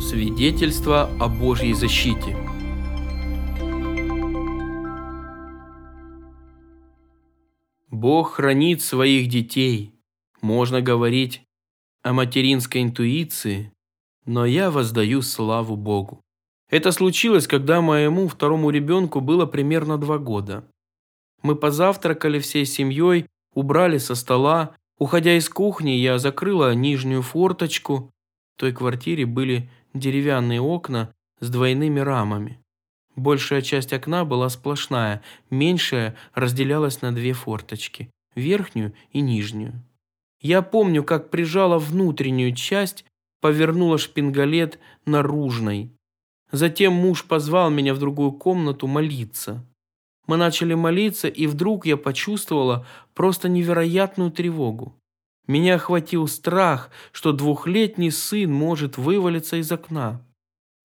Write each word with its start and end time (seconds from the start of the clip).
Свидетельство 0.00 1.10
о 1.18 1.28
Божьей 1.28 1.74
защите. 1.74 2.36
Бог 7.90 8.34
хранит 8.34 8.80
своих 8.80 9.28
детей. 9.28 9.92
Можно 10.40 10.80
говорить 10.80 11.42
о 12.04 12.12
материнской 12.12 12.82
интуиции, 12.82 13.72
но 14.24 14.46
я 14.46 14.70
воздаю 14.70 15.20
славу 15.20 15.76
Богу. 15.76 16.20
Это 16.70 16.92
случилось, 16.92 17.48
когда 17.48 17.80
моему 17.80 18.28
второму 18.28 18.70
ребенку 18.70 19.20
было 19.20 19.46
примерно 19.46 19.98
два 19.98 20.18
года. 20.18 20.64
Мы 21.42 21.56
позавтракали 21.56 22.38
всей 22.38 22.66
семьей, 22.66 23.26
убрали 23.52 23.98
со 23.98 24.14
стола. 24.14 24.76
Уходя 24.98 25.36
из 25.36 25.48
кухни, 25.48 25.90
я 25.90 26.18
закрыла 26.18 26.72
нижнюю 26.72 27.22
форточку. 27.22 28.12
В 28.56 28.60
той 28.60 28.72
квартире 28.72 29.26
были 29.26 29.68
деревянные 29.98 30.60
окна 30.60 31.12
с 31.40 31.50
двойными 31.50 32.00
рамами. 32.00 32.60
Большая 33.16 33.62
часть 33.62 33.92
окна 33.92 34.24
была 34.24 34.48
сплошная, 34.48 35.22
меньшая 35.50 36.16
разделялась 36.34 37.02
на 37.02 37.12
две 37.14 37.32
форточки, 37.32 38.10
верхнюю 38.34 38.94
и 39.10 39.20
нижнюю. 39.20 39.82
Я 40.40 40.62
помню, 40.62 41.02
как 41.02 41.30
прижала 41.30 41.78
внутреннюю 41.78 42.54
часть, 42.54 43.04
повернула 43.40 43.98
шпингалет 43.98 44.78
наружной. 45.04 45.90
Затем 46.52 46.92
муж 46.92 47.24
позвал 47.24 47.70
меня 47.70 47.92
в 47.92 47.98
другую 47.98 48.32
комнату 48.32 48.86
молиться. 48.86 49.64
Мы 50.26 50.36
начали 50.36 50.74
молиться, 50.74 51.26
и 51.28 51.46
вдруг 51.46 51.86
я 51.86 51.96
почувствовала 51.96 52.86
просто 53.14 53.48
невероятную 53.48 54.30
тревогу. 54.30 54.94
Меня 55.48 55.76
охватил 55.76 56.28
страх, 56.28 56.90
что 57.10 57.32
двухлетний 57.32 58.10
сын 58.10 58.52
может 58.52 58.98
вывалиться 58.98 59.56
из 59.56 59.72
окна. 59.72 60.22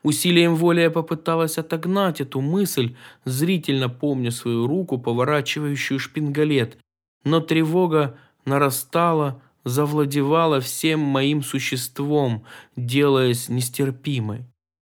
Усилием 0.04 0.55
воли 0.55 0.82
я 0.82 0.90
попыталась 0.90 1.57
отогнать 1.57 2.21
эту 2.21 2.41
мысль, 2.41 2.96
зрительно 3.26 3.90
помня 3.90 4.32
свою 4.32 4.65
руку, 4.68 4.98
поворачивающую 4.98 5.99
шпингалет, 5.99 6.77
но 7.26 7.41
тревога 7.41 8.18
нарастала, 8.46 9.41
завладевала 9.65 10.60
всем 10.62 10.99
моим 10.99 11.43
существом, 11.43 12.45
делаясь 12.76 13.49
нестерпимой. 13.49 14.45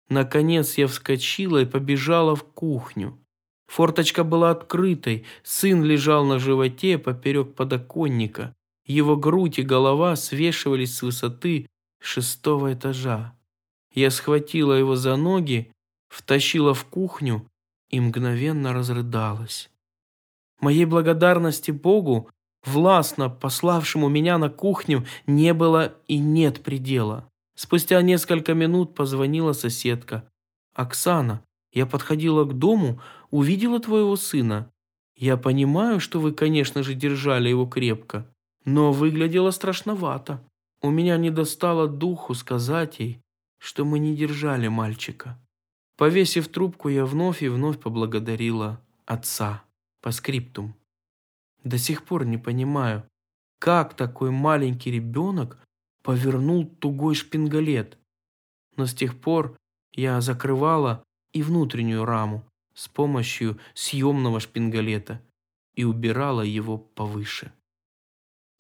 Наконец 0.09 0.79
я 0.79 0.89
вскочила 0.89 1.63
и 1.63 1.65
побежала 1.65 2.35
в 2.35 2.43
кухню. 2.43 3.19
Форточка 3.69 4.25
была 4.25 4.51
открытой, 4.51 5.25
сын 5.45 5.85
лежал 5.85 6.25
на 6.25 6.41
животе 6.41 6.99
поперек 6.99 7.55
подоконника. 7.55 8.53
Его 8.91 9.17
грудь 9.17 9.61
и 9.61 9.63
голова 9.63 10.17
свешивались 10.17 10.97
с 10.97 11.03
высоты 11.03 11.69
шестого 12.01 12.75
этажа. 12.75 13.37
Я 13.95 14.11
схватила 14.11 14.73
его 14.73 14.97
за 14.97 15.15
ноги, 15.15 15.71
втащила 16.09 16.75
в 16.75 16.85
кухню 16.87 17.49
и 17.89 18.01
мгновенно 18.01 18.73
разрыдалась. 18.73 19.71
Моей 20.61 20.87
благодарности 20.87 21.71
Богу, 21.71 22.31
властно 22.65 23.31
пославшему 23.31 24.09
меня 24.09 24.39
на 24.39 24.51
кухню, 24.51 25.07
не 25.25 25.55
было 25.55 25.95
и 26.09 26.19
нет 26.19 26.65
предела. 26.65 27.31
Спустя 27.55 28.03
несколько 28.03 28.55
минут 28.55 28.97
позвонила 28.97 29.53
соседка. 29.53 30.29
«Оксана, 30.75 31.45
я 31.73 31.87
подходила 31.87 32.43
к 32.43 32.59
дому, 32.59 33.01
увидела 33.31 33.79
твоего 33.79 34.17
сына. 34.17 34.69
Я 35.15 35.37
понимаю, 35.37 36.01
что 36.01 36.19
вы, 36.19 36.33
конечно 36.33 36.83
же, 36.83 36.95
держали 36.95 37.51
его 37.51 37.67
крепко, 37.67 38.27
но 38.65 38.93
выглядело 38.93 39.51
страшновато. 39.51 40.45
У 40.83 40.91
меня 40.91 41.17
не 41.17 41.31
достало 41.31 41.89
духу 41.89 42.35
сказать 42.35 43.01
ей, 43.01 43.21
что 43.59 43.85
мы 43.85 43.99
не 43.99 44.17
держали 44.17 44.69
мальчика. 44.69 45.39
Повесив 45.97 46.49
трубку, 46.49 46.89
я 46.89 47.05
вновь 47.05 47.43
и 47.43 47.49
вновь 47.49 47.79
поблагодарила 47.79 48.81
отца 49.05 49.63
по 50.01 50.13
скриптум. 50.13 50.75
До 51.63 51.77
сих 51.77 52.05
пор 52.05 52.25
не 52.25 52.39
понимаю, 52.39 53.05
как 53.59 53.95
такой 53.95 54.31
маленький 54.31 54.91
ребенок 54.91 55.59
повернул 56.03 56.65
тугой 56.65 57.15
шпингалет. 57.15 57.99
Но 58.77 58.87
с 58.87 58.95
тех 58.95 59.21
пор 59.21 59.59
я 59.93 60.21
закрывала 60.23 61.05
и 61.35 61.43
внутреннюю 61.43 62.07
раму 62.07 62.47
с 62.75 62.89
помощью 62.89 63.59
съемного 63.75 64.41
шпингалета 64.41 65.21
и 65.75 65.85
убирала 65.85 66.41
его 66.41 66.79
повыше. 66.79 67.53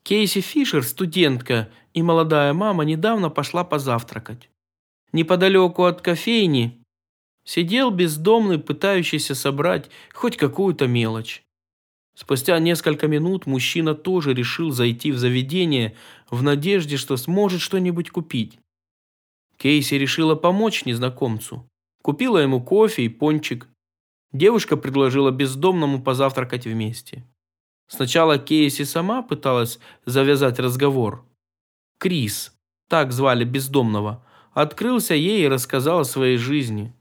Кейси 0.02 0.40
Фишер, 0.40 0.82
студентка 0.82 1.70
и 1.94 2.02
молодая 2.02 2.52
мама, 2.52 2.84
недавно 2.84 3.30
пошла 3.30 3.64
позавтракать. 3.64 4.48
Неподалеку 5.12 5.84
от 5.84 6.00
кофейни 6.00 6.82
сидел 7.44 7.90
бездомный, 7.90 8.58
пытающийся 8.58 9.34
собрать 9.34 9.90
хоть 10.12 10.36
какую-то 10.36 10.86
мелочь. 10.86 11.42
Спустя 12.14 12.58
несколько 12.58 13.08
минут 13.08 13.46
мужчина 13.46 13.94
тоже 13.94 14.34
решил 14.34 14.70
зайти 14.70 15.10
в 15.10 15.18
заведение 15.18 15.96
в 16.30 16.42
надежде, 16.42 16.96
что 16.96 17.16
сможет 17.16 17.60
что-нибудь 17.60 18.10
купить. 18.10 18.58
Кейси 19.56 19.94
решила 19.94 20.34
помочь 20.34 20.84
незнакомцу. 20.84 21.66
Купила 22.02 22.38
ему 22.38 22.62
кофе 22.62 23.04
и 23.04 23.08
пончик. 23.08 23.68
Девушка 24.32 24.76
предложила 24.76 25.30
бездомному 25.30 26.02
позавтракать 26.02 26.66
вместе. 26.66 27.24
Сначала 27.92 28.38
Кейси 28.38 28.84
сама 28.84 29.20
пыталась 29.20 29.80
завязать 30.06 30.60
разговор. 30.60 31.24
Крис, 31.98 32.54
так 32.88 33.10
звали 33.10 33.44
бездомного, 33.44 34.24
открылся 34.52 35.14
ей 35.14 35.42
и 35.42 35.48
рассказал 35.48 36.00
о 36.00 36.04
своей 36.04 36.36
жизни. 36.36 36.94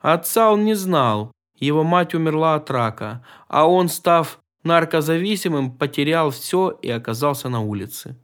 Отца 0.00 0.50
он 0.50 0.64
не 0.64 0.72
знал, 0.74 1.32
его 1.58 1.84
мать 1.84 2.14
умерла 2.14 2.54
от 2.54 2.70
рака, 2.70 3.24
а 3.46 3.68
он, 3.68 3.90
став 3.90 4.40
наркозависимым, 4.64 5.70
потерял 5.76 6.30
все 6.30 6.78
и 6.80 6.88
оказался 6.88 7.50
на 7.50 7.60
улице. 7.60 8.16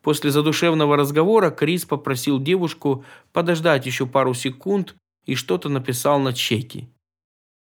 После 0.00 0.30
задушевного 0.30 0.96
разговора 0.96 1.50
Крис 1.50 1.84
попросил 1.84 2.40
девушку 2.40 3.04
подождать 3.32 3.84
еще 3.84 4.06
пару 4.06 4.32
секунд 4.32 4.96
и 5.26 5.34
что-то 5.34 5.68
написал 5.68 6.18
на 6.18 6.32
чеке. 6.32 6.88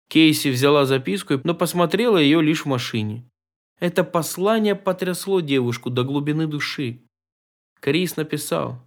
Кейси 0.09 0.49
взяла 0.49 0.85
записку, 0.85 1.39
но 1.45 1.55
посмотрела 1.55 2.17
ее 2.17 2.41
лишь 2.41 2.63
в 2.63 2.65
машине. 2.65 3.31
Это 3.81 4.03
послание 4.03 4.75
потрясло 4.75 5.40
девушку 5.40 5.90
до 5.90 6.03
глубины 6.03 6.46
души. 6.46 7.02
Крис 7.80 8.16
написал, 8.16 8.80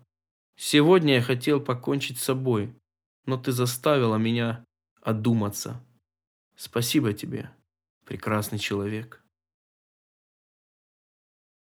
«Сегодня 0.57 1.15
я 1.15 1.21
хотел 1.21 1.61
покончить 1.61 2.21
с 2.21 2.23
собой, 2.23 2.73
но 3.27 3.37
ты 3.37 3.51
заставила 3.51 4.15
меня 4.19 4.65
одуматься. 5.03 5.85
Спасибо 6.55 7.13
тебе, 7.13 7.51
прекрасный 8.05 8.61
человек». 8.61 9.24